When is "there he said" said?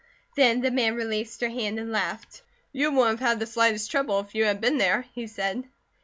4.79-5.63